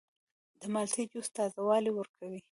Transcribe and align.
د 0.59 0.61
مالټې 0.73 1.03
جوس 1.11 1.27
تازه 1.35 1.61
والی 1.67 1.91
ورکوي. 1.95 2.39